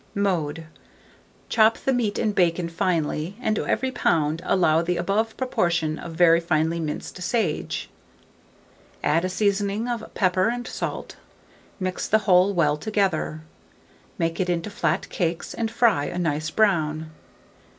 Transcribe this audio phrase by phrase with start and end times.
[0.15, 0.65] Mode.
[1.47, 4.41] Chop the meat and bacon finely, and to every lb.
[4.43, 7.87] allow the above proportion of very finely minced sage;
[9.03, 11.17] add a seasoning of pepper and salt,
[11.79, 13.41] mix the whole well together,
[14.17, 17.11] make it into flat cakes, and fry a nice brown.